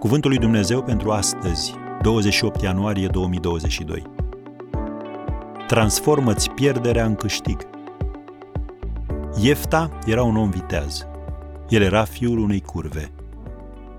Cuvântul 0.00 0.30
lui 0.30 0.38
Dumnezeu 0.38 0.82
pentru 0.82 1.10
astăzi, 1.10 1.74
28 2.02 2.62
ianuarie 2.62 3.06
2022. 3.06 4.02
Transformă-ți 5.66 6.50
pierderea 6.50 7.04
în 7.04 7.14
câștig. 7.14 7.68
Iefta 9.40 9.98
era 10.06 10.22
un 10.22 10.36
om 10.36 10.50
viteaz. 10.50 11.06
El 11.68 11.82
era 11.82 12.04
fiul 12.04 12.38
unei 12.38 12.60
curve. 12.60 13.12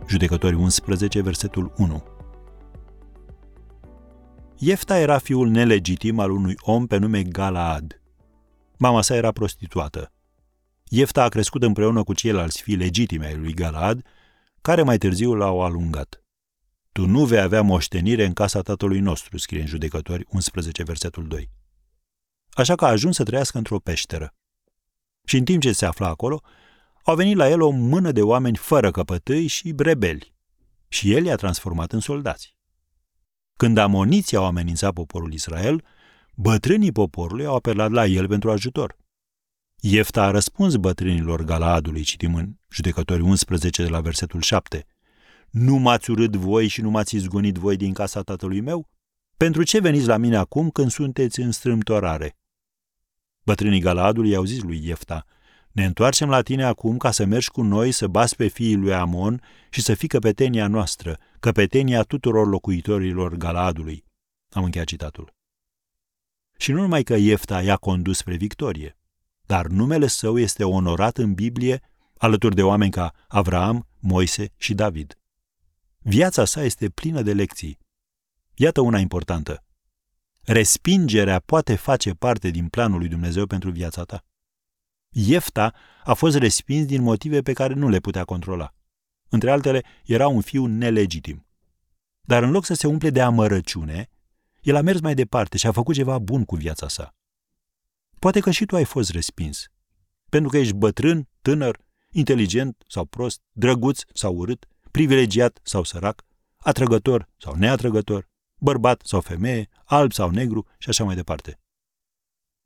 Judecători 0.08 0.56
11, 0.56 1.22
versetul 1.22 1.74
1. 1.78 2.04
Iefta 4.58 4.98
era 4.98 5.18
fiul 5.18 5.50
nelegitim 5.50 6.20
al 6.20 6.32
unui 6.32 6.56
om 6.62 6.88
pe 6.88 6.98
nume 6.98 7.24
Galaad. 7.24 8.02
Mama 8.78 9.02
sa 9.02 9.16
era 9.16 9.32
prostituată. 9.32 10.12
Iefta 10.90 11.24
a 11.24 11.30
crescut 11.30 11.64
împreună 11.64 12.04
cu 12.04 12.14
ceilalți 12.14 12.62
fii 12.62 12.76
legitime 12.76 13.26
ai 13.26 13.36
lui 13.36 13.54
Galaad, 13.54 14.04
care 14.62 14.82
mai 14.82 14.98
târziu 14.98 15.34
l-au 15.34 15.62
alungat. 15.62 16.24
Tu 16.92 17.06
nu 17.06 17.26
vei 17.26 17.40
avea 17.40 17.62
moștenire 17.62 18.26
în 18.26 18.34
casa 18.34 18.62
tatălui 18.62 19.00
nostru, 19.00 19.38
scrie 19.38 19.62
în 19.62 19.68
Judecători 19.68 20.26
11, 20.30 20.84
versetul 20.84 21.28
2. 21.28 21.50
Așa 22.50 22.76
că 22.76 22.86
a 22.86 22.90
ajuns 22.90 23.16
să 23.16 23.24
trăiască 23.24 23.58
într-o 23.58 23.80
peșteră. 23.80 24.36
Și 25.26 25.38
în 25.38 25.44
timp 25.44 25.62
ce 25.62 25.72
se 25.72 25.86
afla 25.86 26.08
acolo, 26.08 26.42
au 27.04 27.16
venit 27.16 27.36
la 27.36 27.50
el 27.50 27.62
o 27.62 27.70
mână 27.70 28.12
de 28.12 28.22
oameni 28.22 28.56
fără 28.56 28.92
căpătâi 28.92 29.48
și 29.48 29.72
brebeli. 29.72 30.34
Și 30.88 31.14
el 31.14 31.26
i-a 31.26 31.36
transformat 31.36 31.92
în 31.92 32.00
soldați. 32.00 32.56
Când 33.58 33.78
amoniții 33.78 34.38
au 34.38 34.46
amenințat 34.46 34.94
poporul 34.94 35.34
Israel, 35.34 35.86
bătrânii 36.36 36.92
poporului 36.92 37.46
au 37.46 37.56
apelat 37.56 37.92
la 37.92 38.06
el 38.06 38.28
pentru 38.28 38.52
ajutor. 38.52 38.98
Iefta 39.84 40.24
a 40.24 40.32
răspuns 40.32 40.76
bătrânilor 40.76 41.44
Galaadului, 41.44 42.04
citim 42.04 42.36
în 42.36 42.54
Judecători 42.70 43.22
11 43.22 43.84
de 43.84 43.90
la 43.90 44.02
versetul 44.02 44.42
7. 44.42 44.86
Nu 45.50 45.76
m-ați 45.76 46.12
urât 46.12 46.36
voi 46.36 46.68
și 46.68 46.82
nu 46.82 46.90
m-ați 46.90 47.16
izgonit 47.16 47.56
voi 47.56 47.78
din 47.78 47.94
casa 47.94 48.22
tatălui 48.22 48.62
meu? 48.62 48.90
Pentru 49.38 49.64
ce 49.64 49.80
veniți 49.80 50.08
la 50.08 50.18
mine 50.18 50.36
acum 50.36 50.70
când 50.70 50.92
sunteți 50.92 51.40
în 51.40 51.52
strâmtorare? 51.52 52.38
Bătrânii 53.44 53.80
Galaadului 53.80 54.30
i-au 54.30 54.44
zis 54.44 54.62
lui 54.62 54.86
Iefta, 54.86 55.26
ne 55.72 55.86
întoarcem 55.86 56.30
la 56.30 56.42
tine 56.42 56.64
acum 56.64 56.98
ca 56.98 57.12
să 57.12 57.26
mergi 57.26 57.50
cu 57.50 57.62
noi 57.62 57.92
să 57.92 58.08
bați 58.08 58.36
pe 58.36 58.48
fiii 58.48 58.76
lui 58.76 58.94
Amon 58.94 59.42
și 59.70 59.82
să 59.82 59.94
fii 59.94 60.08
căpetenia 60.08 60.68
noastră, 60.68 61.18
căpetenia 61.40 62.04
tuturor 62.04 62.48
locuitorilor 62.48 63.36
Galaadului. 63.36 64.06
Am 64.50 64.64
încheiat 64.64 64.88
citatul. 64.88 65.34
Și 66.58 66.72
nu 66.72 66.82
numai 66.82 67.04
că 67.04 67.16
Iefta 67.16 67.62
i-a 67.62 67.76
condus 67.76 68.18
spre 68.18 68.36
victorie, 68.36 68.96
dar 69.52 69.68
numele 69.68 70.08
său 70.08 70.40
este 70.40 70.64
onorat 70.64 71.18
în 71.18 71.34
Biblie 71.34 71.82
alături 72.18 72.56
de 72.56 72.64
oameni 72.64 72.92
ca 72.92 73.14
Avraam, 73.28 73.88
Moise 74.00 74.54
și 74.58 74.74
David. 74.74 75.18
Viața 75.98 76.46
sa 76.46 76.64
este 76.64 76.90
plină 76.90 77.22
de 77.22 77.34
lecții. 77.34 77.78
Iată 78.56 78.82
una 78.82 79.00
importantă. 79.00 79.64
Respingerea 80.42 81.40
poate 81.40 81.76
face 81.76 82.12
parte 82.12 82.50
din 82.50 82.68
planul 82.68 83.00
lui 83.00 83.08
Dumnezeu 83.08 83.46
pentru 83.46 83.72
viața 83.72 84.04
ta. 84.04 84.26
Iefta 85.10 85.74
a 86.04 86.14
fost 86.14 86.38
respins 86.38 86.86
din 86.86 87.02
motive 87.02 87.42
pe 87.42 87.54
care 87.54 87.74
nu 87.74 87.90
le 87.90 88.00
putea 88.00 88.24
controla. 88.24 88.74
Între 89.30 89.52
altele, 89.52 89.84
era 90.06 90.28
un 90.28 90.42
fiu 90.42 90.66
nelegitim. 90.66 91.48
Dar 92.22 92.44
în 92.44 92.52
loc 92.52 92.66
să 92.66 92.74
se 92.74 92.88
umple 92.88 93.10
de 93.10 93.22
amărăciune, 93.22 94.10
el 94.62 94.76
a 94.76 94.82
mers 94.82 95.00
mai 95.00 95.14
departe 95.14 95.58
și 95.58 95.68
a 95.68 95.72
făcut 95.72 95.96
ceva 95.96 96.20
bun 96.20 96.46
cu 96.46 96.56
viața 96.56 96.88
sa. 96.88 97.16
Poate 98.22 98.40
că 98.40 98.52
și 98.52 98.66
tu 98.66 98.76
ai 98.76 98.84
fost 98.84 99.10
respins. 99.10 99.66
Pentru 100.30 100.50
că 100.50 100.58
ești 100.58 100.74
bătrân, 100.74 101.30
tânăr, 101.42 101.80
inteligent 102.10 102.84
sau 102.88 103.06
prost, 103.06 103.42
drăguț 103.52 104.02
sau 104.14 104.36
urât, 104.36 104.68
privilegiat 104.92 105.60
sau 105.64 105.84
sărac, 105.84 106.26
atrăgător 106.58 107.30
sau 107.38 107.56
neatrăgător, 107.56 108.30
bărbat 108.56 109.02
sau 109.06 109.22
femeie, 109.22 109.70
alb 109.86 110.12
sau 110.12 110.30
negru 110.30 110.68
și 110.78 110.90
așa 110.90 111.04
mai 111.04 111.16
departe. 111.16 111.60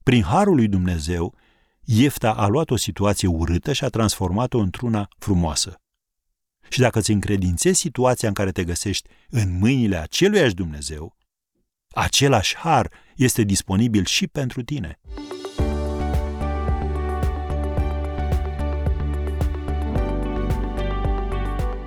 Prin 0.03 0.23
harul 0.23 0.55
lui 0.55 0.67
Dumnezeu, 0.67 1.35
Iefta 1.83 2.33
a 2.33 2.47
luat 2.47 2.69
o 2.69 2.75
situație 2.75 3.27
urâtă 3.27 3.73
și 3.73 3.83
a 3.83 3.89
transformat-o 3.89 4.57
într-una 4.57 5.07
frumoasă. 5.17 5.81
Și 6.69 6.79
dacă 6.79 6.99
îți 6.99 7.11
încredințezi 7.11 7.79
situația 7.79 8.27
în 8.27 8.33
care 8.33 8.51
te 8.51 8.63
găsești 8.63 9.09
în 9.29 9.57
mâinile 9.57 9.97
aceluiași 9.97 10.53
Dumnezeu, 10.53 11.15
același 11.89 12.55
har 12.55 12.91
este 13.15 13.43
disponibil 13.43 14.05
și 14.05 14.27
pentru 14.27 14.63
tine. 14.63 14.99